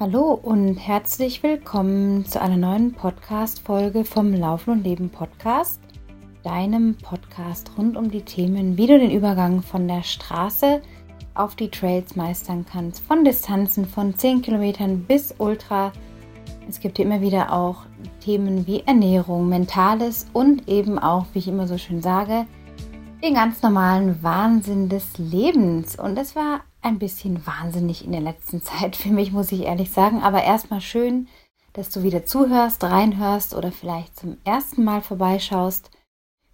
[0.00, 5.80] Hallo und herzlich willkommen zu einer neuen Podcast-Folge vom Laufen und Leben Podcast,
[6.44, 10.82] deinem Podcast rund um die Themen, wie du den Übergang von der Straße
[11.34, 15.92] auf die Trails meistern kannst, von Distanzen von 10 Kilometern bis Ultra.
[16.68, 17.78] Es gibt hier immer wieder auch
[18.20, 22.46] Themen wie Ernährung, Mentales und eben auch, wie ich immer so schön sage,
[23.20, 25.98] den ganz normalen Wahnsinn des Lebens.
[25.98, 29.90] Und es war ein bisschen wahnsinnig in der letzten Zeit für mich, muss ich ehrlich
[29.90, 30.22] sagen.
[30.22, 31.28] Aber erstmal schön,
[31.74, 35.90] dass du wieder zuhörst, reinhörst oder vielleicht zum ersten Mal vorbeischaust.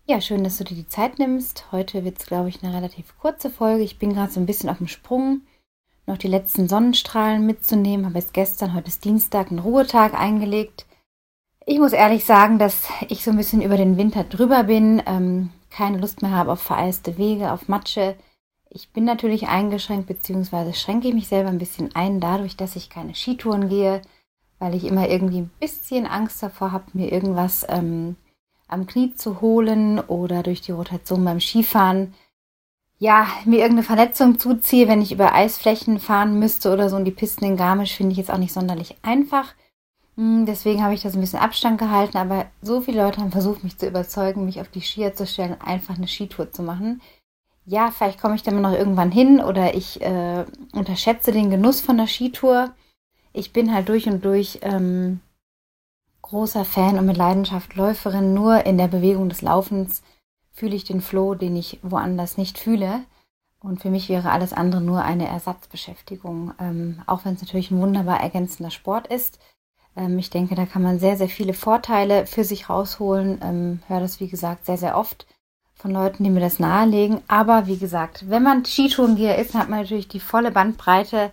[0.06, 1.72] Ja, schön, dass du dir die Zeit nimmst.
[1.72, 3.84] Heute wird es, glaube ich, eine relativ kurze Folge.
[3.84, 5.40] Ich bin gerade so ein bisschen auf dem Sprung,
[6.06, 8.04] noch die letzten Sonnenstrahlen mitzunehmen.
[8.04, 10.84] Habe jetzt gestern, heute ist Dienstag, einen Ruhetag eingelegt.
[11.64, 15.50] Ich muss ehrlich sagen, dass ich so ein bisschen über den Winter drüber bin, ähm,
[15.70, 18.16] keine Lust mehr habe auf vereiste Wege, auf Matsche
[18.74, 22.90] ich bin natürlich eingeschränkt, beziehungsweise schränke ich mich selber ein bisschen ein, dadurch, dass ich
[22.90, 24.02] keine Skitouren gehe,
[24.58, 28.16] weil ich immer irgendwie ein bisschen Angst davor habe, mir irgendwas ähm,
[28.66, 32.14] am Knie zu holen oder durch die Rotation beim Skifahren
[32.98, 36.96] ja, mir irgendeine Verletzung zuziehe, wenn ich über Eisflächen fahren müsste oder so.
[36.96, 39.52] Und die Pisten in Garmisch finde ich jetzt auch nicht sonderlich einfach.
[40.16, 42.16] Hm, deswegen habe ich das ein bisschen Abstand gehalten.
[42.16, 45.60] Aber so viele Leute haben versucht, mich zu überzeugen, mich auf die Skier zu stellen,
[45.60, 47.02] einfach eine Skitour zu machen
[47.66, 51.96] ja, vielleicht komme ich damit noch irgendwann hin oder ich äh, unterschätze den Genuss von
[51.96, 52.70] der Skitour.
[53.32, 55.20] Ich bin halt durch und durch ähm,
[56.22, 58.34] großer Fan und mit Leidenschaft Läuferin.
[58.34, 60.02] Nur in der Bewegung des Laufens
[60.52, 63.04] fühle ich den Flow, den ich woanders nicht fühle.
[63.60, 67.80] Und für mich wäre alles andere nur eine Ersatzbeschäftigung, ähm, auch wenn es natürlich ein
[67.80, 69.38] wunderbar ergänzender Sport ist.
[69.96, 73.40] Ähm, ich denke, da kann man sehr, sehr viele Vorteile für sich rausholen.
[73.42, 75.26] Ähm, höre das, wie gesagt, sehr, sehr oft
[75.84, 77.20] von Leuten, die mir das nahelegen.
[77.28, 81.30] Aber wie gesagt, wenn man Skitourengeher ist, hat man natürlich die volle Bandbreite.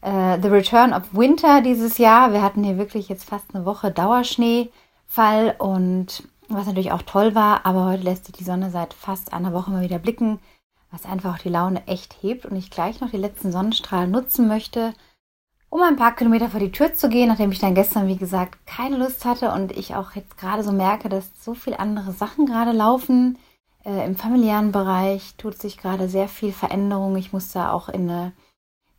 [0.00, 2.32] Äh, The Return of Winter dieses Jahr.
[2.32, 7.64] Wir hatten hier wirklich jetzt fast eine Woche Dauerschneefall und was natürlich auch toll war,
[7.66, 10.40] aber heute lässt sich die Sonne seit fast einer Woche mal wieder blicken,
[10.90, 14.48] was einfach auch die Laune echt hebt und ich gleich noch die letzten Sonnenstrahlen nutzen
[14.48, 14.92] möchte,
[15.70, 18.66] um ein paar Kilometer vor die Tür zu gehen, nachdem ich dann gestern, wie gesagt,
[18.66, 22.46] keine Lust hatte und ich auch jetzt gerade so merke, dass so viele andere Sachen
[22.46, 23.38] gerade laufen,
[23.84, 27.16] äh, Im familiären Bereich tut sich gerade sehr viel Veränderung.
[27.16, 28.32] Ich muss da auch in eine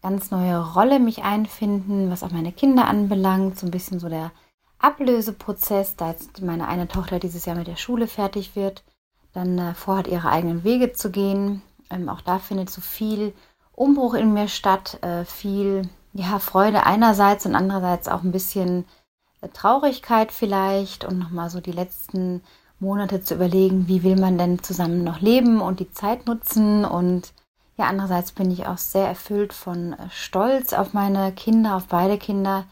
[0.01, 3.57] ganz neue Rolle mich einfinden, was auch meine Kinder anbelangt.
[3.57, 4.31] So ein bisschen so der
[4.77, 8.83] Ablöseprozess, da jetzt meine eine Tochter dieses Jahr mit der Schule fertig wird,
[9.33, 11.63] dann äh, vorhat, ihre eigenen Wege zu gehen.
[11.89, 13.33] Ähm, auch da findet so viel
[13.71, 18.85] Umbruch in mir statt, äh, viel ja, Freude einerseits und andererseits auch ein bisschen
[19.41, 22.43] äh, Traurigkeit vielleicht und nochmal so die letzten
[22.79, 26.85] Monate zu überlegen, wie will man denn zusammen noch leben und die Zeit nutzen.
[26.85, 27.33] Und
[27.77, 32.17] ja, andererseits bin ich auch sehr erfüllt von äh, Stolz auf meine Kinder, auf beide
[32.17, 32.65] Kinder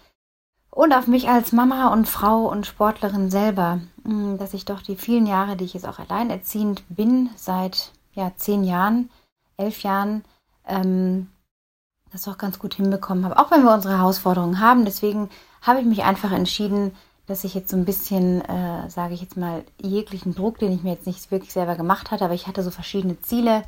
[0.70, 4.96] und auf mich als Mama und Frau und Sportlerin selber, hm, dass ich doch die
[4.96, 9.10] vielen Jahre, die ich jetzt auch alleinerziehend bin, seit ja zehn Jahren,
[9.58, 10.24] elf Jahren,
[10.68, 11.30] ähm,
[12.12, 13.38] das auch ganz gut hinbekommen habe.
[13.38, 14.86] Auch wenn wir unsere Herausforderungen haben.
[14.86, 15.30] Deswegen
[15.62, 19.38] habe ich mich einfach entschieden, dass ich jetzt so ein bisschen, äh, sage ich jetzt
[19.38, 22.64] mal, jeglichen Druck, den ich mir jetzt nicht wirklich selber gemacht hatte, aber ich hatte
[22.64, 23.64] so verschiedene Ziele,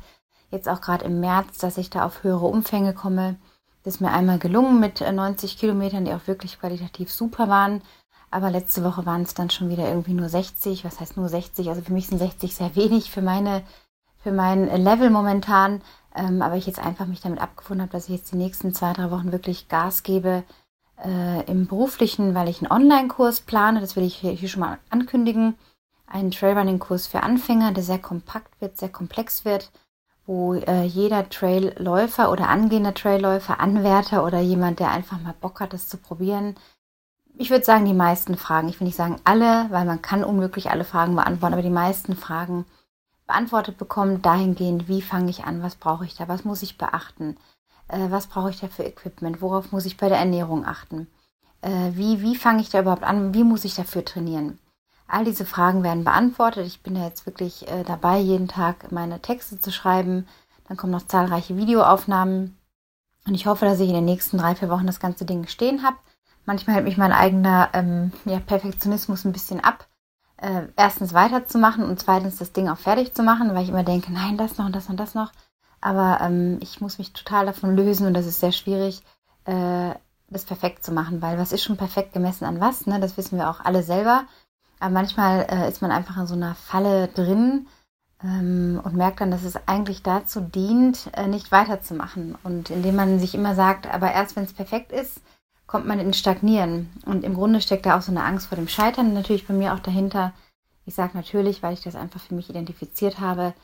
[0.50, 3.36] jetzt auch gerade im März, dass ich da auf höhere Umfänge komme.
[3.82, 7.82] Das ist mir einmal gelungen mit 90 äh, Kilometern, die auch wirklich qualitativ super waren.
[8.30, 10.84] Aber letzte Woche waren es dann schon wieder irgendwie nur 60.
[10.84, 11.68] Was heißt nur 60?
[11.68, 13.62] Also für mich sind 60 sehr wenig für meine,
[14.18, 15.80] für mein Level momentan.
[16.14, 18.92] Ähm, aber ich jetzt einfach mich damit abgefunden habe, dass ich jetzt die nächsten zwei,
[18.92, 20.42] drei Wochen wirklich Gas gebe,
[21.04, 24.78] äh, im beruflichen, weil ich einen Online-Kurs plane, das will ich hier, hier schon mal
[24.90, 25.56] ankündigen,
[26.06, 29.70] einen Trailrunning-Kurs für Anfänger, der sehr kompakt wird, sehr komplex wird,
[30.26, 35.72] wo äh, jeder Trailläufer oder angehender Trailläufer, Anwärter oder jemand, der einfach mal Bock hat,
[35.72, 36.56] das zu probieren,
[37.38, 40.70] ich würde sagen, die meisten Fragen, ich will nicht sagen alle, weil man kann unmöglich
[40.70, 42.64] alle Fragen beantworten, aber die meisten Fragen
[43.26, 47.36] beantwortet bekommen, dahingehend, wie fange ich an, was brauche ich da, was muss ich beachten,
[47.88, 51.06] äh, was brauche ich da für Equipment, worauf muss ich bei der Ernährung achten,
[51.62, 54.58] äh, wie, wie fange ich da überhaupt an, wie muss ich dafür trainieren.
[55.08, 56.66] All diese Fragen werden beantwortet.
[56.66, 60.26] Ich bin ja jetzt wirklich äh, dabei, jeden Tag meine Texte zu schreiben.
[60.66, 62.58] Dann kommen noch zahlreiche Videoaufnahmen.
[63.26, 65.84] Und ich hoffe, dass ich in den nächsten drei, vier Wochen das ganze Ding stehen
[65.84, 65.96] habe.
[66.44, 69.88] Manchmal hält mich mein eigener ähm, ja, Perfektionismus ein bisschen ab,
[70.36, 74.12] äh, erstens weiterzumachen und zweitens das Ding auch fertig zu machen, weil ich immer denke,
[74.12, 75.32] nein, das noch und das und das noch.
[75.86, 79.02] Aber ähm, ich muss mich total davon lösen und das ist sehr schwierig,
[79.44, 79.90] äh,
[80.28, 82.88] das perfekt zu machen, weil was ist schon perfekt gemessen an was?
[82.88, 82.98] Ne?
[82.98, 84.24] Das wissen wir auch alle selber.
[84.80, 87.68] Aber manchmal äh, ist man einfach in so einer Falle drin
[88.20, 92.36] ähm, und merkt dann, dass es eigentlich dazu dient, äh, nicht weiterzumachen.
[92.42, 95.20] Und indem man sich immer sagt, aber erst wenn es perfekt ist,
[95.68, 96.90] kommt man ins Stagnieren.
[97.04, 99.72] Und im Grunde steckt da auch so eine Angst vor dem Scheitern natürlich bei mir
[99.72, 100.32] auch dahinter.
[100.84, 103.54] Ich sage natürlich, weil ich das einfach für mich identifiziert habe,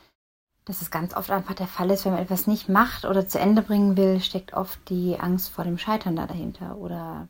[0.65, 3.39] dass es ganz oft einfach der Fall ist, wenn man etwas nicht macht oder zu
[3.39, 7.27] Ende bringen will, steckt oft die Angst vor dem Scheitern da dahinter oder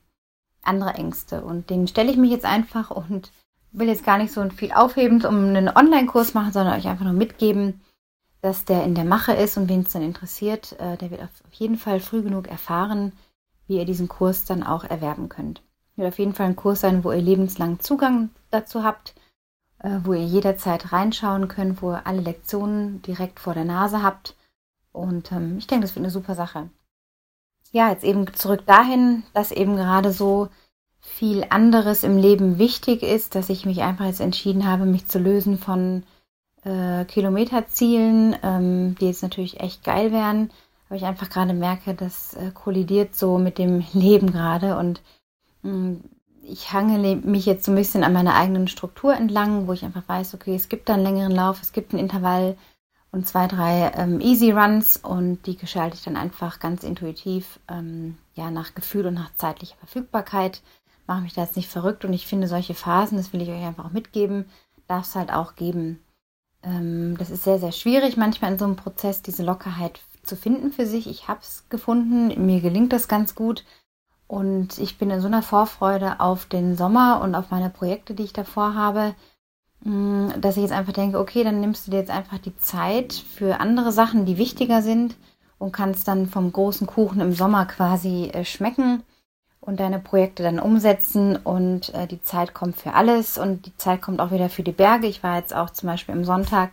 [0.62, 1.44] andere Ängste.
[1.44, 3.32] Und denen stelle ich mich jetzt einfach und
[3.72, 7.14] will jetzt gar nicht so viel aufhebend um einen Online-Kurs machen, sondern euch einfach nur
[7.14, 7.82] mitgeben,
[8.42, 11.32] dass der in der Mache ist und wen es dann interessiert, äh, der wird auf
[11.52, 13.14] jeden Fall früh genug erfahren,
[13.68, 15.64] wie ihr diesen Kurs dann auch erwerben könnt.
[15.96, 19.16] Wird auf jeden Fall ein Kurs sein, wo ihr lebenslang Zugang dazu habt
[20.04, 24.36] wo ihr jederzeit reinschauen könnt, wo ihr alle Lektionen direkt vor der Nase habt.
[24.92, 26.70] Und ähm, ich denke, das wird eine super Sache.
[27.72, 30.50] Ja, jetzt eben zurück dahin, dass eben gerade so
[31.02, 35.20] viel anderes im Leben wichtig ist, dass ich mich einfach jetzt entschieden habe, mich zu
[35.20, 36.04] lösen von
[36.64, 40.50] äh, Kilometerzielen, ähm, die jetzt natürlich echt geil wären,
[40.88, 45.02] aber ich einfach gerade merke, das äh, kollidiert so mit dem Leben gerade und
[45.64, 46.04] mh, mm,
[46.44, 50.08] ich hangele mich jetzt so ein bisschen an meiner eigenen Struktur entlang, wo ich einfach
[50.08, 52.58] weiß, okay, es gibt da einen längeren Lauf, es gibt einen Intervall
[53.12, 58.18] und zwei, drei ähm, Easy Runs und die gestalte ich dann einfach ganz intuitiv, ähm,
[58.34, 60.62] ja, nach Gefühl und nach zeitlicher Verfügbarkeit.
[61.08, 63.64] Mache mich da jetzt nicht verrückt und ich finde solche Phasen, das will ich euch
[63.64, 64.46] einfach auch mitgeben,
[64.88, 66.00] darf es halt auch geben.
[66.64, 70.72] Ähm, das ist sehr, sehr schwierig, manchmal in so einem Prozess diese Lockerheit zu finden
[70.72, 71.08] für sich.
[71.08, 73.64] Ich habe es gefunden, mir gelingt das ganz gut
[74.34, 78.24] und ich bin in so einer Vorfreude auf den Sommer und auf meine Projekte, die
[78.24, 79.14] ich davor habe,
[79.84, 83.14] mm, dass ich jetzt einfach denke, okay, dann nimmst du dir jetzt einfach die Zeit
[83.14, 85.18] für andere Sachen, die wichtiger sind
[85.60, 89.04] und kannst dann vom großen Kuchen im Sommer quasi äh, schmecken
[89.60, 94.02] und deine Projekte dann umsetzen und äh, die Zeit kommt für alles und die Zeit
[94.02, 95.06] kommt auch wieder für die Berge.
[95.06, 96.72] Ich war jetzt auch zum Beispiel am Sonntag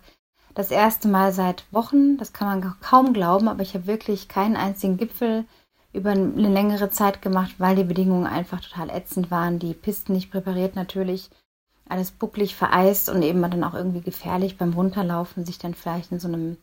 [0.55, 4.57] das erste Mal seit Wochen, das kann man kaum glauben, aber ich habe wirklich keinen
[4.57, 5.45] einzigen Gipfel
[5.93, 9.59] über eine längere Zeit gemacht, weil die Bedingungen einfach total ätzend waren.
[9.59, 11.31] Die Pisten nicht präpariert natürlich,
[11.89, 16.21] alles bucklig vereist und eben dann auch irgendwie gefährlich beim Runterlaufen, sich dann vielleicht in
[16.21, 16.57] so einem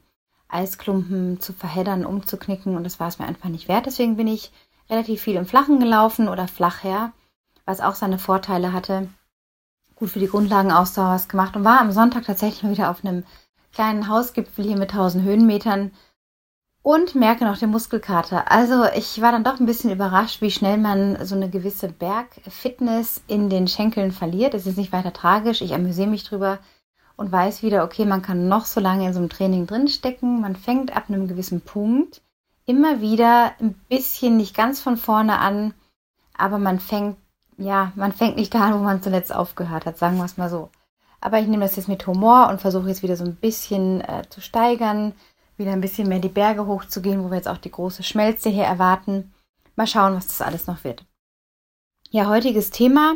[0.48, 3.86] Eisklumpen zu verheddern, umzuknicken und das war es mir einfach nicht wert.
[3.86, 4.52] Deswegen bin ich
[4.90, 7.12] relativ viel im Flachen gelaufen oder flach her,
[7.66, 9.10] was auch seine Vorteile hatte.
[9.96, 13.26] Gut für die Grundlagenausdauer was gemacht und war am Sonntag tatsächlich mal wieder auf einem
[13.74, 15.92] kleinen Hausgipfel hier mit 1000 Höhenmetern
[16.88, 18.50] und merke noch den Muskelkater.
[18.50, 23.22] Also ich war dann doch ein bisschen überrascht, wie schnell man so eine gewisse Bergfitness
[23.28, 24.54] in den Schenkeln verliert.
[24.54, 26.60] Es ist nicht weiter tragisch, ich amüsiere mich drüber
[27.18, 30.40] und weiß wieder, okay, man kann noch so lange in so einem Training drinstecken.
[30.40, 32.22] Man fängt ab einem gewissen Punkt
[32.66, 35.74] immer wieder ein bisschen nicht ganz von vorne an,
[36.38, 37.18] aber man fängt,
[37.58, 40.50] ja, man fängt nicht da an, wo man zuletzt aufgehört hat, sagen wir es mal
[40.50, 40.70] so.
[41.20, 44.24] Aber ich nehme das jetzt mit Humor und versuche jetzt wieder so ein bisschen äh,
[44.30, 45.12] zu steigern
[45.58, 48.66] wieder ein bisschen mehr die Berge hochzugehen, wo wir jetzt auch die große Schmelze hier
[48.66, 49.34] erwarten.
[49.76, 51.06] Mal schauen, was das alles noch wird.
[52.10, 53.16] Ja, heutiges Thema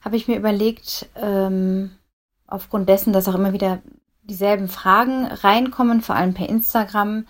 [0.00, 1.90] habe ich mir überlegt, ähm,
[2.46, 3.82] aufgrund dessen, dass auch immer wieder
[4.22, 7.26] dieselben Fragen reinkommen, vor allem per Instagram.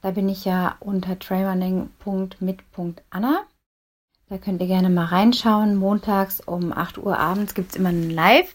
[0.00, 3.40] Da bin ich ja unter trailrunning.mit.anna.
[4.28, 5.76] Da könnt ihr gerne mal reinschauen.
[5.76, 8.54] Montags um 8 Uhr abends gibt es immer einen Live.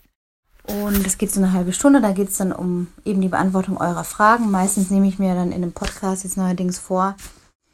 [0.65, 3.77] Und es geht so eine halbe Stunde, da geht es dann um eben die Beantwortung
[3.77, 4.49] eurer Fragen.
[4.49, 7.15] Meistens nehme ich mir dann in einem Podcast jetzt neuerdings vor,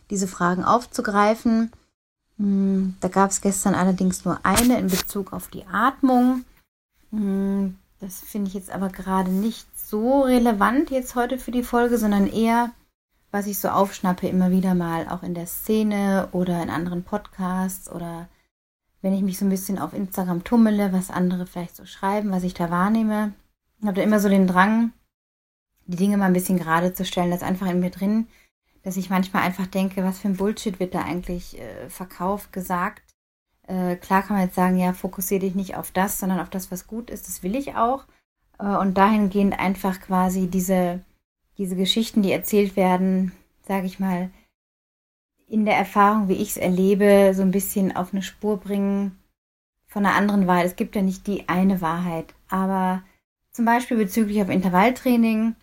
[0.09, 1.71] diese Fragen aufzugreifen.
[2.37, 6.45] Hm, da gab es gestern allerdings nur eine in Bezug auf die Atmung.
[7.11, 11.97] Hm, das finde ich jetzt aber gerade nicht so relevant jetzt heute für die Folge,
[11.97, 12.71] sondern eher,
[13.31, 17.91] was ich so aufschnappe immer wieder mal, auch in der Szene oder in anderen Podcasts
[17.91, 18.27] oder
[19.01, 22.43] wenn ich mich so ein bisschen auf Instagram tummele, was andere vielleicht so schreiben, was
[22.43, 23.33] ich da wahrnehme.
[23.79, 24.91] Ich habe da immer so den Drang,
[25.85, 27.31] die Dinge mal ein bisschen gerade zu stellen.
[27.31, 28.27] Das ist einfach in mir drin,
[28.83, 33.03] dass ich manchmal einfach denke, was für ein Bullshit wird da eigentlich äh, verkauft, gesagt.
[33.67, 36.71] Äh, klar kann man jetzt sagen, ja, fokussiere dich nicht auf das, sondern auf das,
[36.71, 37.27] was gut ist.
[37.27, 38.05] Das will ich auch.
[38.59, 41.01] Äh, und dahingehend einfach quasi diese,
[41.57, 43.31] diese Geschichten, die erzählt werden,
[43.67, 44.29] sage ich mal,
[45.49, 49.17] in der Erfahrung, wie ich es erlebe, so ein bisschen auf eine Spur bringen
[49.87, 50.67] von einer anderen Wahrheit.
[50.67, 53.03] Es gibt ja nicht die eine Wahrheit, aber
[53.51, 55.55] zum Beispiel bezüglich auf Intervalltraining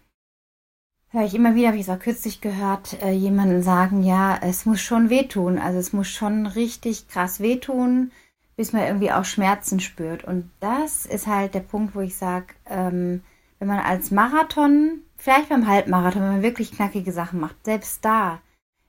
[1.11, 4.67] höre ich immer wieder, habe ich es auch kürzlich gehört, äh, jemanden sagen, ja, es
[4.67, 5.59] muss schon wehtun.
[5.59, 8.11] Also es muss schon richtig krass wehtun,
[8.57, 10.25] bis man irgendwie auch Schmerzen spürt.
[10.25, 13.23] Und das ist halt der Punkt, wo ich sage, ähm,
[13.59, 18.41] wenn man als Marathon, vielleicht beim Halbmarathon, wenn man wirklich knackige Sachen macht, selbst da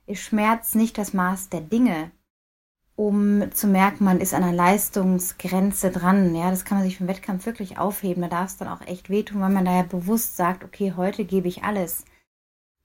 [0.08, 2.10] ist Schmerz nicht das Maß der Dinge,
[2.96, 6.34] um zu merken, man ist an einer Leistungsgrenze dran.
[6.34, 8.22] Ja, das kann man sich vom Wettkampf wirklich aufheben.
[8.22, 11.24] Da darf es dann auch echt wehtun, weil man da ja bewusst sagt, okay, heute
[11.24, 12.04] gebe ich alles.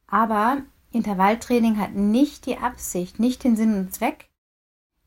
[0.06, 0.62] Aber
[0.92, 4.30] Intervalltraining hat nicht die Absicht, nicht den Sinn und Zweck,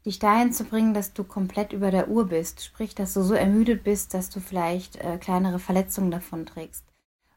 [0.05, 2.65] dich dahin zu bringen, dass du komplett über der Uhr bist.
[2.65, 6.85] Sprich, dass du so ermüdet bist, dass du vielleicht äh, kleinere Verletzungen davon trägst.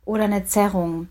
[0.05, 1.09] Oder eine Zerrung.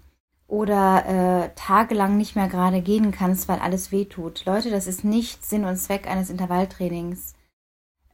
[0.49, 1.05] Oder
[1.45, 4.45] äh, tagelang nicht mehr gerade gehen kannst, weil alles wehtut.
[4.47, 7.35] Leute, das ist nicht Sinn und Zweck eines Intervalltrainings.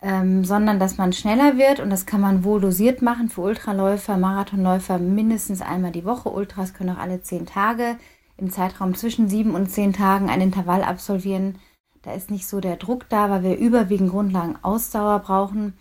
[0.02, 4.18] Ähm, sondern dass man schneller wird und das kann man wohl dosiert machen für Ultraläufer,
[4.18, 6.28] Marathonläufer mindestens einmal die Woche.
[6.28, 7.96] Ultras können auch alle zehn Tage
[8.36, 11.58] im Zeitraum zwischen sieben und zehn Tagen ein Intervall absolvieren
[12.04, 15.72] da ist nicht so der Druck da, weil wir überwiegend Grundlagen Ausdauer brauchen.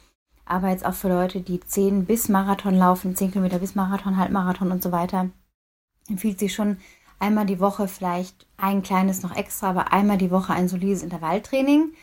[0.46, 4.72] Aber jetzt auch für Leute, die 10 bis Marathon laufen, 10 Kilometer bis Marathon, Halbmarathon
[4.72, 5.30] und so weiter,
[6.10, 6.78] empfiehlt sich schon
[7.20, 11.94] einmal die Woche vielleicht ein kleines noch extra, aber einmal die Woche ein solides Intervalltraining,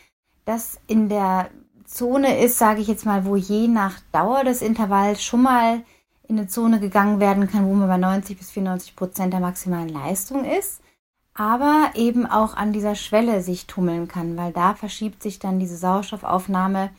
[0.45, 1.51] das in der
[1.85, 5.83] Zone ist, sage ich jetzt mal, wo je nach Dauer des Intervalls schon mal
[6.29, 9.89] in eine Zone gegangen werden kann, wo man bei 90 bis 94 Prozent der maximalen
[9.89, 10.81] Leistung ist
[11.41, 15.77] aber eben auch an dieser Schwelle sich tummeln kann, weil da verschiebt sich dann diese
[15.77, 16.91] Sauerstoffaufnahme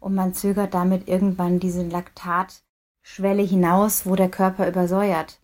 [0.00, 5.38] und man zögert damit irgendwann diese Laktatschwelle hinaus, wo der Körper übersäuert.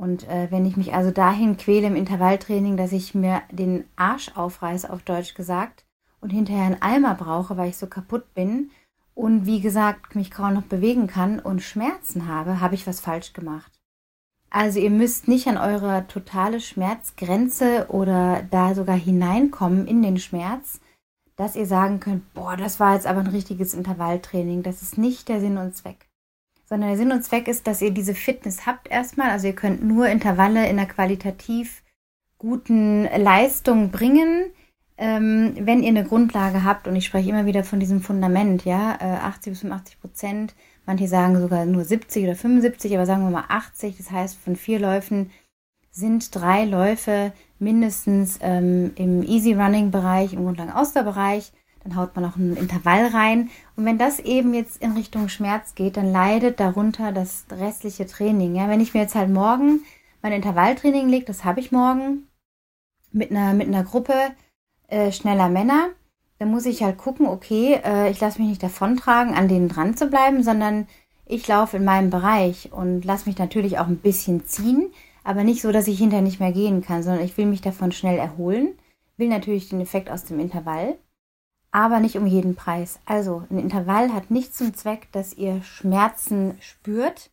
[0.00, 4.30] Und äh, wenn ich mich also dahin quäle im Intervalltraining, dass ich mir den Arsch
[4.34, 5.84] aufreiße, auf Deutsch gesagt,
[6.22, 8.70] und hinterher einen Eimer brauche, weil ich so kaputt bin
[9.14, 13.34] und wie gesagt mich kaum noch bewegen kann und Schmerzen habe, habe ich was falsch
[13.34, 13.78] gemacht.
[14.48, 20.80] Also ihr müsst nicht an eure totale Schmerzgrenze oder da sogar hineinkommen in den Schmerz,
[21.36, 24.62] dass ihr sagen könnt, boah, das war jetzt aber ein richtiges Intervalltraining.
[24.62, 26.09] Das ist nicht der Sinn und Zweck.
[26.70, 29.30] Sondern der Sinn und Zweck ist, dass ihr diese Fitness habt erstmal.
[29.30, 31.82] Also ihr könnt nur Intervalle in einer qualitativ
[32.38, 34.46] guten Leistung bringen,
[34.96, 36.88] ähm, wenn ihr eine Grundlage habt.
[36.88, 40.54] Und ich spreche immer wieder von diesem Fundament, ja, 80 bis 85 Prozent
[40.90, 43.96] Manche sagen sogar nur 70 oder 75, aber sagen wir mal 80.
[43.96, 45.30] Das heißt, von vier Läufen
[45.92, 51.52] sind drei Läufe mindestens ähm, im Easy Running Bereich, im Grundlagen Ausdauerbereich.
[51.82, 53.50] Dann haut man noch ein Intervall rein.
[53.76, 58.54] Und wenn das eben jetzt in Richtung Schmerz geht, dann leidet darunter das restliche Training.
[58.54, 59.80] Ja, wenn ich mir jetzt halt morgen
[60.22, 62.26] mein Intervalltraining lege, das habe ich morgen
[63.12, 64.14] mit einer, mit einer Gruppe
[64.88, 65.88] äh, schneller Männer,
[66.38, 69.96] dann muss ich halt gucken, okay, äh, ich lasse mich nicht davontragen, an denen dran
[69.96, 70.86] zu bleiben, sondern
[71.26, 74.90] ich laufe in meinem Bereich und lasse mich natürlich auch ein bisschen ziehen,
[75.22, 77.92] aber nicht so, dass ich hinterher nicht mehr gehen kann, sondern ich will mich davon
[77.92, 78.74] schnell erholen,
[79.16, 80.96] will natürlich den Effekt aus dem Intervall,
[81.72, 82.98] aber nicht um jeden Preis.
[83.06, 87.30] Also ein Intervall hat nicht zum Zweck, dass ihr Schmerzen spürt.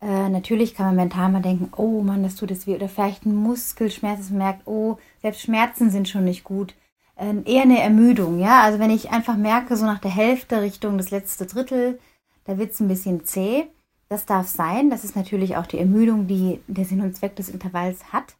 [0.00, 2.74] Äh, natürlich kann man mental mal denken, oh Mann, das tut es weh.
[2.74, 6.74] Oder vielleicht ein Muskelschmerz, dass man merkt, oh, selbst Schmerzen sind schon nicht gut.
[7.16, 8.62] Ähm, eher eine Ermüdung, ja.
[8.62, 11.98] Also wenn ich einfach merke, so nach der Hälfte Richtung das letzte Drittel,
[12.44, 13.66] da wird es ein bisschen zäh.
[14.08, 14.90] Das darf sein.
[14.90, 18.36] Das ist natürlich auch die Ermüdung, die der Sinn und Zweck des Intervalls hat.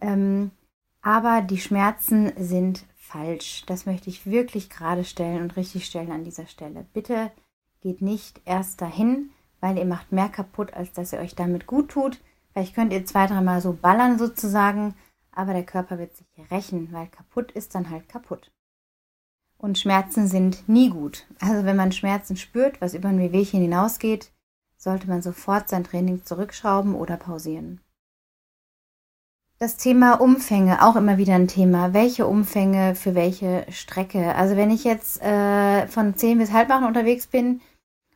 [0.00, 0.52] Ähm,
[1.02, 3.64] aber die Schmerzen sind falsch.
[3.66, 6.86] Das möchte ich wirklich gerade stellen und richtig stellen an dieser Stelle.
[6.92, 7.30] Bitte
[7.80, 11.90] geht nicht erst dahin, weil ihr macht mehr kaputt, als dass ihr euch damit gut
[11.90, 12.20] tut.
[12.52, 14.94] Vielleicht könnt ihr zwei, dreimal so ballern sozusagen,
[15.32, 18.50] aber der Körper wird sich rächen, weil kaputt ist dann halt kaputt.
[19.56, 21.26] Und Schmerzen sind nie gut.
[21.40, 24.30] Also wenn man Schmerzen spürt, was über ein Wehwehchen hinausgeht,
[24.76, 27.80] sollte man sofort sein Training zurückschrauben oder pausieren.
[29.60, 31.92] Das Thema Umfänge, auch immer wieder ein Thema.
[31.92, 34.36] Welche Umfänge für welche Strecke?
[34.36, 37.60] Also wenn ich jetzt äh, von 10 bis Halbmarathon unterwegs bin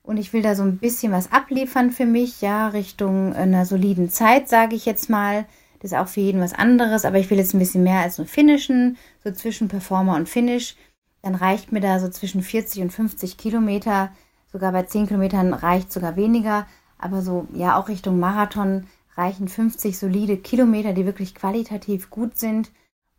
[0.05, 4.09] und ich will da so ein bisschen was abliefern für mich, ja, Richtung einer soliden
[4.09, 5.45] Zeit, sage ich jetzt mal,
[5.81, 8.19] das ist auch für jeden was anderes, aber ich will jetzt ein bisschen mehr als
[8.19, 10.77] nur finishen, so zwischen Performer und Finish.
[11.23, 14.13] Dann reicht mir da so zwischen 40 und 50 Kilometer.
[14.47, 16.69] Sogar bei 10 Kilometern reicht sogar weniger.
[16.99, 22.71] Aber so, ja, auch Richtung Marathon reichen 50 solide Kilometer, die wirklich qualitativ gut sind,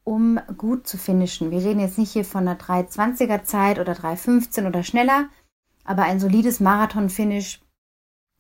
[0.03, 1.51] um gut zu finishen.
[1.51, 5.29] Wir reden jetzt nicht hier von einer 320er Zeit oder 315 oder schneller,
[5.83, 7.61] aber ein solides Marathon-Finish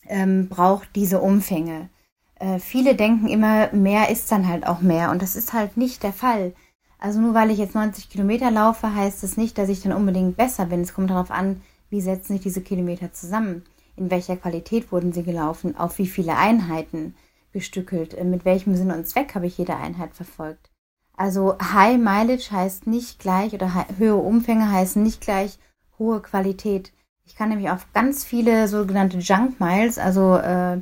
[0.07, 1.89] ähm, braucht diese Umfänge.
[2.35, 5.11] Äh, viele denken immer, mehr ist dann halt auch mehr.
[5.11, 6.53] Und das ist halt nicht der Fall.
[6.99, 10.37] Also nur weil ich jetzt 90 Kilometer laufe, heißt das nicht, dass ich dann unbedingt
[10.37, 10.81] besser bin.
[10.81, 13.63] Es kommt darauf an, wie setzen sich diese Kilometer zusammen.
[13.95, 15.77] In welcher Qualität wurden sie gelaufen?
[15.77, 17.15] Auf wie viele Einheiten
[17.53, 18.13] gestückelt?
[18.13, 20.69] Äh, mit welchem Sinn und Zweck habe ich jede Einheit verfolgt?
[21.15, 25.59] Also High Mileage heißt nicht gleich oder höhere Umfänge heißen nicht gleich
[25.99, 26.91] hohe Qualität.
[27.25, 30.81] Ich kann nämlich auf ganz viele sogenannte Junk Miles, also äh,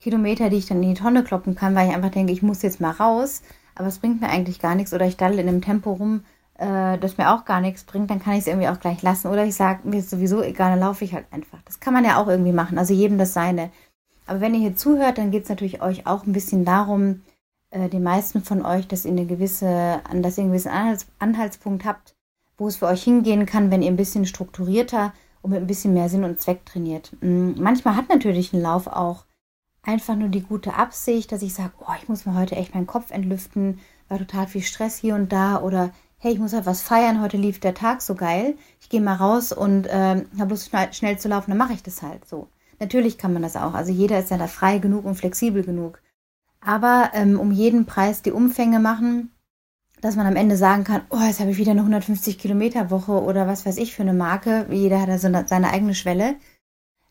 [0.00, 2.62] Kilometer, die ich dann in die Tonne kloppen kann, weil ich einfach denke, ich muss
[2.62, 3.42] jetzt mal raus,
[3.74, 6.24] aber es bringt mir eigentlich gar nichts oder ich daddel in einem Tempo rum,
[6.58, 9.28] äh, das mir auch gar nichts bringt, dann kann ich es irgendwie auch gleich lassen
[9.28, 11.58] oder ich sage, mir ist sowieso egal, dann laufe ich halt einfach.
[11.64, 13.70] Das kann man ja auch irgendwie machen, also jedem das seine.
[14.26, 17.22] Aber wenn ihr hier zuhört, dann geht es natürlich euch auch ein bisschen darum,
[17.70, 21.84] äh, den meisten von euch, dass ihr eine gewisse, dass ihr einen gewissen Anhalts Anhaltspunkt
[21.84, 22.14] habt,
[22.56, 25.94] wo es für euch hingehen kann, wenn ihr ein bisschen strukturierter und mit ein bisschen
[25.94, 27.12] mehr Sinn und Zweck trainiert.
[27.20, 29.24] Mm, manchmal hat natürlich ein Lauf auch
[29.82, 32.86] einfach nur die gute Absicht, dass ich sage, oh, ich muss mir heute echt meinen
[32.86, 36.82] Kopf entlüften, war total viel Stress hier und da oder hey, ich muss halt was
[36.82, 40.68] feiern, heute lief der Tag so geil, ich gehe mal raus und äh, habe Lust
[40.68, 42.46] schnell, schnell zu laufen, dann mache ich das halt so.
[42.82, 46.02] Natürlich kann man das auch, also jeder ist ja da frei genug und flexibel genug.
[46.60, 49.30] Aber ähm, um jeden Preis die Umfänge machen,
[50.00, 53.12] dass man am Ende sagen kann, oh, jetzt habe ich wieder eine 150 Kilometer Woche
[53.22, 54.66] oder was weiß ich für eine Marke.
[54.68, 56.34] Jeder hat da so eine, seine eigene Schwelle.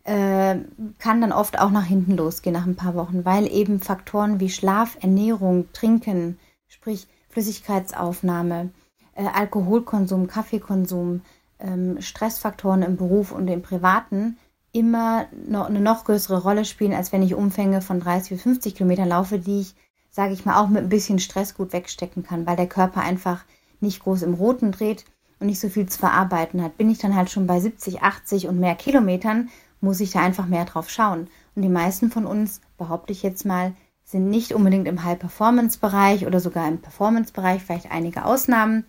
[0.04, 0.58] Äh,
[1.00, 4.50] kann dann oft auch nach hinten losgehen nach ein paar Wochen, weil eben Faktoren wie
[4.50, 6.38] Schlaf, Ernährung, Trinken,
[6.68, 8.72] sprich Flüssigkeitsaufnahme,
[9.16, 11.22] äh, Alkoholkonsum, Kaffeekonsum,
[11.60, 14.36] ähm, Stressfaktoren im Beruf und im Privaten
[14.74, 18.76] immer noch eine noch größere Rolle spielen, als wenn ich Umfänge von 30 bis 50
[18.76, 19.76] Kilometern laufe, die ich,
[20.10, 23.44] sage ich mal, auch mit ein bisschen Stress gut wegstecken kann, weil der Körper einfach
[23.80, 25.06] nicht groß im Roten dreht
[25.40, 26.78] und nicht so viel zu verarbeiten hat.
[26.78, 29.50] Bin ich dann halt schon bei 70, 80 und mehr Kilometern,
[29.82, 31.28] muss ich da einfach mehr drauf schauen.
[31.56, 33.74] Und die meisten von uns, behaupte ich jetzt mal,
[34.04, 38.86] sind nicht unbedingt im High-Performance-Bereich oder sogar im Performance-Bereich, vielleicht einige Ausnahmen.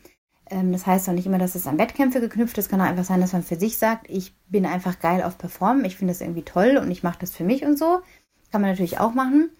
[0.53, 2.67] Ähm, das heißt auch nicht immer, dass es an Wettkämpfe geknüpft ist.
[2.67, 5.39] Es kann auch einfach sein, dass man für sich sagt, ich bin einfach geil auf
[5.39, 8.01] Performen, ich finde das irgendwie toll und ich mache das für mich und so.
[8.51, 9.51] Kann man natürlich auch machen.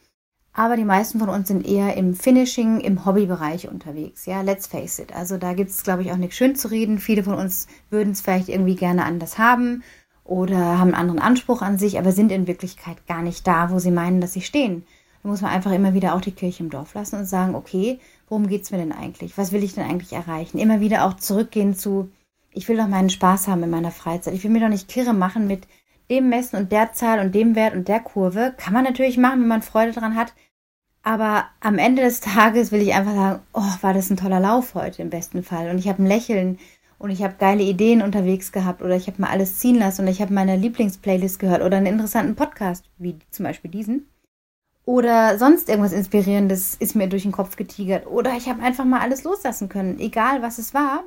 [0.55, 4.27] Aber die meisten von uns sind eher im Finishing, im Hobbybereich unterwegs.
[4.27, 5.15] Ja, let's face it.
[5.17, 6.99] Also da gibt es, glaube ich, auch nichts schön zu reden.
[6.99, 9.83] Viele von uns würden es vielleicht irgendwie gerne anders haben
[10.25, 13.79] oder haben einen anderen Anspruch an sich, aber sind in Wirklichkeit gar nicht da, wo
[13.79, 14.85] sie meinen, dass sie stehen.
[15.23, 18.01] Da muss man einfach immer wieder auch die Kirche im Dorf lassen und sagen, okay,
[18.29, 19.39] worum geht's mir denn eigentlich?
[19.39, 20.59] Was will ich denn eigentlich erreichen?
[20.59, 22.11] Immer wieder auch zurückgehen zu,
[22.51, 24.35] ich will doch meinen Spaß haben in meiner Freizeit.
[24.35, 25.69] Ich will mir doch nicht kirre machen mit
[26.11, 28.55] dem Messen und der Zahl und dem Wert und der Kurve.
[28.57, 30.35] Kann man natürlich machen, wenn man Freude dran hat.
[31.05, 34.75] Aber am Ende des Tages will ich einfach sagen, oh, war das ein toller Lauf
[34.75, 35.71] heute im besten Fall.
[35.71, 36.59] Und ich habe ein Lächeln
[36.99, 40.09] und ich habe geile Ideen unterwegs gehabt oder ich habe mal alles ziehen lassen und
[40.09, 44.07] ich habe meine Lieblingsplaylist gehört oder einen interessanten Podcast, wie zum Beispiel diesen
[44.85, 49.01] oder sonst irgendwas Inspirierendes ist mir durch den Kopf getigert oder ich habe einfach mal
[49.01, 51.05] alles loslassen können, egal was es war.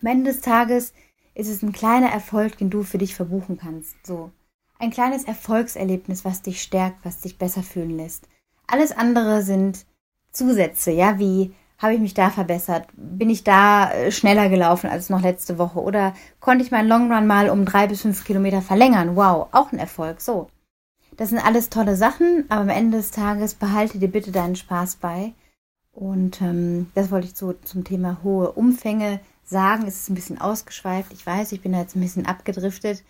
[0.00, 0.92] Am Ende des Tages
[1.34, 3.94] ist es ein kleiner Erfolg, den du für dich verbuchen kannst.
[4.06, 4.30] So.
[4.78, 8.28] Ein kleines Erfolgserlebnis, was dich stärkt, was dich besser fühlen lässt.
[8.66, 9.86] Alles andere sind
[10.32, 12.86] Zusätze, ja, wie habe ich mich da verbessert?
[12.94, 15.80] Bin ich da äh, schneller gelaufen als noch letzte Woche?
[15.80, 19.16] Oder konnte ich meinen Longrun mal um drei bis fünf Kilometer verlängern?
[19.16, 20.20] Wow, auch ein Erfolg.
[20.20, 20.48] So.
[21.16, 24.96] Das sind alles tolle Sachen, aber am Ende des Tages behalte dir bitte deinen Spaß
[24.96, 25.32] bei.
[25.92, 29.86] Und ähm, das wollte ich so zum Thema hohe Umfänge sagen.
[29.86, 31.12] Es ist ein bisschen ausgeschweift.
[31.12, 33.04] Ich weiß, ich bin da jetzt ein bisschen abgedriftet.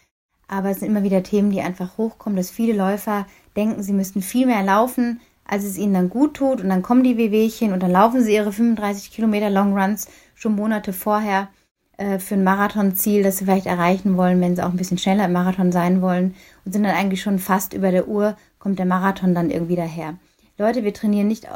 [0.49, 4.21] Aber es sind immer wieder Themen, die einfach hochkommen, dass viele Läufer denken, sie müssten
[4.21, 6.61] viel mehr laufen, als es ihnen dann gut tut.
[6.61, 10.57] Und dann kommen die Wehwehchen und dann laufen sie ihre 35 Kilometer Long Runs schon
[10.57, 11.49] Monate vorher
[11.97, 15.27] äh, für ein Marathonziel, das sie vielleicht erreichen wollen, wenn sie auch ein bisschen schneller
[15.27, 18.87] im Marathon sein wollen und sind dann eigentlich schon fast über der Uhr, kommt der
[18.87, 20.15] Marathon dann irgendwie daher.
[20.59, 21.49] Leute, wir trainieren nicht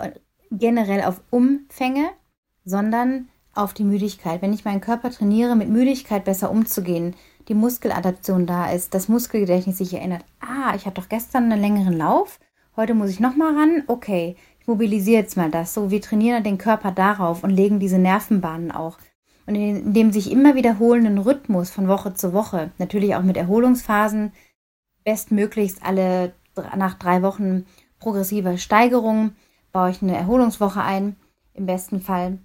[0.50, 2.08] generell auf Umfänge,
[2.64, 4.42] sondern auf die Müdigkeit.
[4.42, 7.14] Wenn ich meinen Körper trainiere, mit Müdigkeit besser umzugehen,
[7.48, 11.96] die Muskeladaption da ist, das Muskelgedächtnis sich erinnert, ah, ich hatte doch gestern einen längeren
[11.96, 12.40] Lauf,
[12.76, 15.72] heute muss ich nochmal ran, okay, ich mobilisiere jetzt mal das.
[15.72, 18.98] So, wir trainieren den Körper darauf und legen diese Nervenbahnen auch
[19.46, 24.32] und in dem sich immer wiederholenden Rhythmus von Woche zu Woche, natürlich auch mit Erholungsphasen,
[25.04, 26.32] bestmöglichst alle
[26.76, 27.66] nach drei Wochen
[28.00, 29.32] progressiver Steigerung,
[29.72, 31.16] baue ich eine Erholungswoche ein,
[31.54, 32.38] im besten Fall,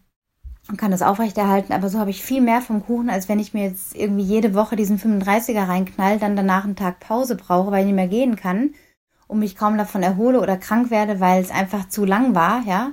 [0.70, 1.74] und kann das aufrechterhalten.
[1.74, 4.54] Aber so habe ich viel mehr vom Kuchen, als wenn ich mir jetzt irgendwie jede
[4.54, 8.36] Woche diesen 35er reinknall, dann danach einen Tag Pause brauche, weil ich nicht mehr gehen
[8.36, 8.74] kann
[9.28, 12.92] und mich kaum davon erhole oder krank werde, weil es einfach zu lang war, ja.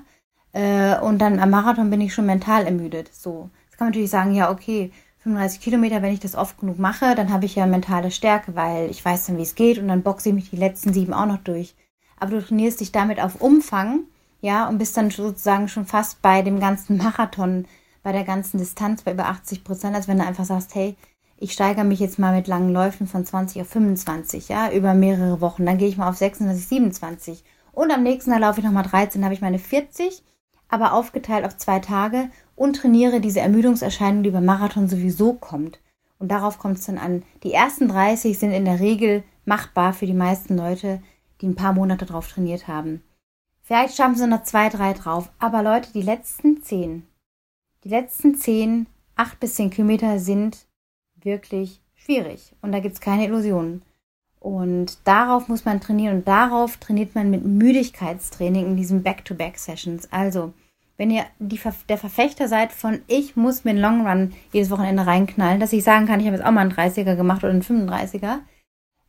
[0.53, 3.13] Äh, und dann am Marathon bin ich schon mental ermüdet.
[3.13, 7.15] So kann man natürlich sagen, ja, okay, 35 Kilometer, wenn ich das oft genug mache,
[7.15, 10.03] dann habe ich ja mentale Stärke, weil ich weiß dann, wie es geht und dann
[10.03, 11.75] boxe ich mich die letzten sieben auch noch durch.
[12.19, 14.01] Aber du trainierst dich damit auf Umfang,
[14.41, 17.67] ja, und bist dann sozusagen schon fast bei dem ganzen Marathon,
[18.03, 20.97] bei der ganzen Distanz bei über 80 Prozent, als wenn du einfach sagst, hey,
[21.37, 25.41] ich steigere mich jetzt mal mit langen Läufen von 20 auf 25, ja, über mehrere
[25.41, 25.65] Wochen.
[25.65, 27.45] Dann gehe ich mal auf 26, 27.
[27.73, 30.25] Und am nächsten Tag laufe ich nochmal 13, habe ich meine 40,
[30.69, 35.79] aber aufgeteilt auf zwei Tage und trainiere diese Ermüdungserscheinung, die beim Marathon sowieso kommt.
[36.19, 37.23] Und darauf kommt es dann an.
[37.45, 41.01] Die ersten 30 sind in der Regel machbar für die meisten Leute,
[41.41, 43.03] die ein paar Monate drauf trainiert haben.
[43.63, 45.31] Vielleicht schaffen sie noch zwei, drei drauf.
[45.39, 47.07] Aber Leute, die letzten zehn,
[47.85, 50.67] die letzten zehn, acht bis zehn Kilometer sind
[51.15, 52.55] wirklich schwierig.
[52.61, 53.83] Und da gibt es keine Illusionen.
[54.41, 56.19] Und darauf muss man trainieren.
[56.19, 60.11] Und darauf trainiert man mit Müdigkeitstraining in diesen Back-to-Back-Sessions.
[60.11, 60.53] Also,
[60.99, 65.07] wenn ihr die, der Verfechter seid von ich muss mir einen Long Run jedes Wochenende
[65.07, 67.63] reinknallen, dass ich sagen kann, ich habe jetzt auch mal einen 30er gemacht oder einen
[67.63, 68.41] 35er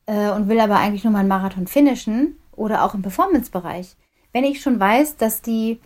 [0.06, 3.96] äh, und will aber eigentlich nur mal einen Marathon finishen oder auch im Performance-Bereich.
[4.32, 5.80] Wenn ich schon weiß, dass die,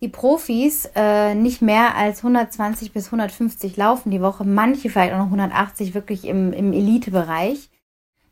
[0.00, 5.18] die Profis äh, nicht mehr als 120 bis 150 laufen die Woche, manche vielleicht auch
[5.18, 7.68] noch 180 wirklich im, im Elite-Bereich,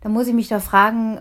[0.00, 1.20] dann muss ich mich doch fragen,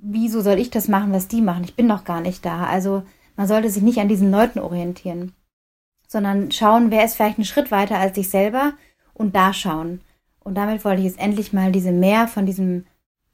[0.00, 1.64] wieso soll ich das machen, was die machen?
[1.64, 2.64] Ich bin doch gar nicht da.
[2.66, 3.02] Also
[3.36, 5.32] man sollte sich nicht an diesen Leuten orientieren
[6.08, 8.72] sondern schauen, wer ist vielleicht einen Schritt weiter als ich selber
[9.14, 10.00] und da schauen.
[10.40, 12.86] Und damit wollte ich jetzt endlich mal diese mehr von diesem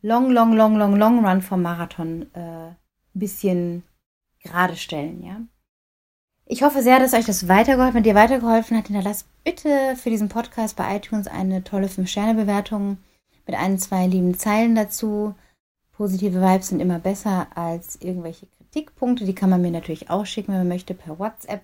[0.02, 2.76] Long, Long, Long, Long, Long Run vom Marathon äh, ein
[3.14, 3.84] bisschen
[4.42, 5.40] gerade stellen, ja.
[6.46, 10.76] Ich hoffe sehr, dass euch das weitergeholfen, dir weitergeholfen hat, hinterlasst bitte für diesen Podcast
[10.76, 12.98] bei iTunes eine tolle 5-Sterne-Bewertung
[13.46, 15.34] mit ein, zwei lieben Zeilen dazu.
[15.92, 19.24] Positive Vibes sind immer besser als irgendwelche Kritikpunkte.
[19.24, 21.62] Die kann man mir natürlich auch schicken, wenn man möchte, per WhatsApp.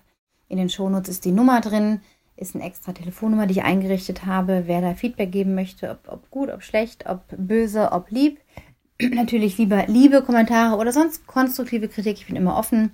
[0.51, 2.01] In den Shownotes ist die Nummer drin,
[2.37, 4.65] ist eine extra Telefonnummer, die ich eingerichtet habe.
[4.67, 8.41] Wer da Feedback geben möchte, ob, ob gut, ob schlecht, ob böse, ob lieb.
[9.01, 12.19] Natürlich lieber liebe Kommentare oder sonst konstruktive Kritik.
[12.19, 12.91] Ich bin immer offen.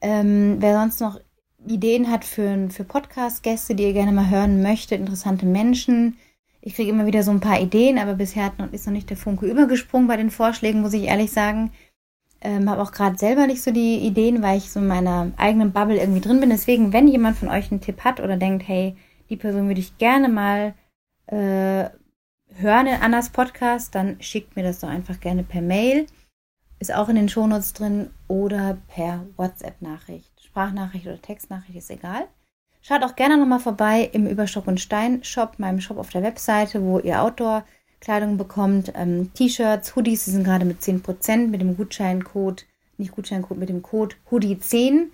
[0.00, 1.20] Ähm, wer sonst noch
[1.66, 6.16] Ideen hat für, für Podcast-Gäste, die ihr gerne mal hören möchtet, interessante Menschen.
[6.62, 9.10] Ich kriege immer wieder so ein paar Ideen, aber bisher hat noch, ist noch nicht
[9.10, 11.72] der Funke übergesprungen bei den Vorschlägen, muss ich ehrlich sagen.
[12.42, 15.72] Ähm, habe auch gerade selber nicht so die Ideen, weil ich so in meiner eigenen
[15.72, 16.50] Bubble irgendwie drin bin.
[16.50, 18.96] Deswegen, wenn jemand von euch einen Tipp hat oder denkt, hey,
[19.28, 20.74] die Person würde ich gerne mal
[21.26, 21.90] äh,
[22.54, 26.06] hören in Annas Podcast, dann schickt mir das doch einfach gerne per Mail.
[26.78, 30.32] Ist auch in den Shownotes drin oder per WhatsApp-Nachricht.
[30.42, 32.26] Sprachnachricht oder Textnachricht ist egal.
[32.82, 36.82] Schaut auch gerne nochmal vorbei im Überstock und Stein Shop, meinem Shop auf der Webseite,
[36.82, 37.64] wo ihr Outdoor
[38.00, 38.92] Kleidung bekommt.
[38.94, 43.82] Ähm, T-Shirts, Hoodies, die sind gerade mit 10% mit dem Gutscheincode, nicht Gutscheincode, mit dem
[43.82, 45.08] Code Hoodie10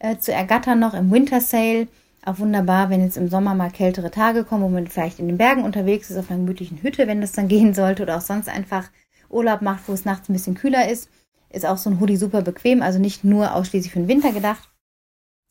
[0.00, 1.88] äh, zu ergattern noch im Winter Sale.
[2.24, 5.38] Auch wunderbar, wenn jetzt im Sommer mal kältere Tage kommen, wo man vielleicht in den
[5.38, 8.48] Bergen unterwegs ist, auf einer gemütlichen Hütte, wenn das dann gehen sollte, oder auch sonst
[8.48, 8.90] einfach
[9.30, 11.08] Urlaub macht, wo es nachts ein bisschen kühler ist,
[11.50, 12.82] ist auch so ein Hoodie super bequem.
[12.82, 14.70] Also nicht nur ausschließlich für den Winter gedacht,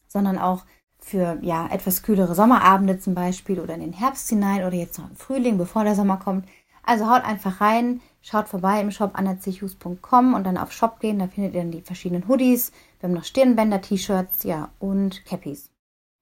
[0.08, 0.66] sondern auch
[1.00, 5.10] für ja etwas kühlere Sommerabende zum Beispiel oder in den Herbst hinein oder jetzt noch
[5.10, 6.48] im Frühling, bevor der Sommer kommt.
[6.84, 11.28] Also haut einfach rein, schaut vorbei im Shop annazichus.com und dann auf Shop gehen, da
[11.28, 12.72] findet ihr dann die verschiedenen Hoodies.
[13.00, 15.70] Wir haben noch Stirnbänder, T-Shirts, ja, und Cappies.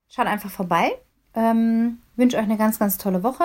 [0.09, 0.91] Schaut einfach vorbei.
[1.33, 3.43] Ähm, wünsche euch eine ganz, ganz tolle Woche.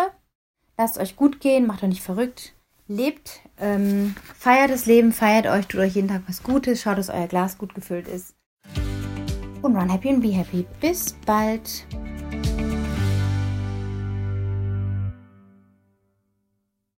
[0.76, 2.54] Lasst euch gut gehen, macht euch nicht verrückt.
[2.86, 7.08] Lebt, ähm, feiert das Leben, feiert euch, tut euch jeden Tag was Gutes, schaut, dass
[7.08, 8.34] euer Glas gut gefüllt ist.
[9.62, 10.66] Und run happy and be happy.
[10.80, 11.86] Bis bald.